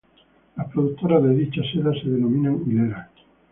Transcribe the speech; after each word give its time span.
Las 0.57 0.67
productoras 0.71 1.21
de 1.21 1.35
dicha 1.35 1.61
seda 1.71 1.93
se 1.93 2.09
denominan 2.09 2.63
hileras. 2.65 3.09